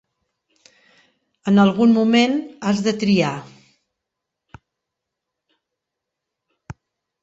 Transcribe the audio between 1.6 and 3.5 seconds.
algun moment, has de triar.